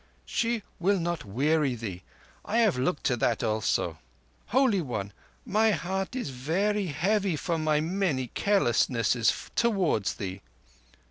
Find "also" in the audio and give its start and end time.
3.43-3.99